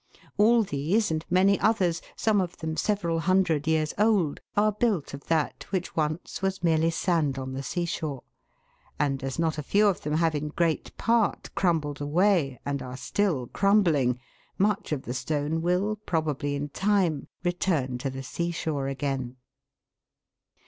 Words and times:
All 0.35 0.63
these, 0.63 1.11
and 1.11 1.23
many 1.29 1.59
others, 1.59 2.01
some 2.15 2.41
of 2.41 2.57
them 2.57 2.75
several 2.75 3.19
hundred 3.19 3.67
years 3.67 3.93
old, 3.99 4.41
are 4.57 4.71
built 4.71 5.13
of 5.13 5.27
that 5.27 5.67
which 5.69 5.95
once 5.95 6.41
was 6.41 6.63
merely 6.63 6.89
sand 6.89 7.37
on 7.37 7.53
the 7.53 7.61
sea 7.61 7.85
shore, 7.85 8.23
and 8.97 9.23
as 9.23 9.37
not 9.37 9.59
a 9.59 9.61
few 9.61 9.85
of 9.87 10.01
them 10.01 10.13
have 10.15 10.33
in 10.33 10.47
great 10.47 10.97
part 10.97 11.53
crumbled 11.53 12.01
away 12.01 12.59
and 12.65 12.81
are 12.81 12.97
still 12.97 13.45
crumbling, 13.45 14.19
much 14.57 14.91
of 14.91 15.03
the 15.03 15.13
stone 15.13 15.61
will, 15.61 15.95
probably, 15.97 16.55
in 16.55 16.69
time, 16.69 17.27
return 17.43 17.99
to 17.99 18.09
the 18.09 18.23
sea 18.23 18.49
shore 18.49 18.87
again. 18.87 19.35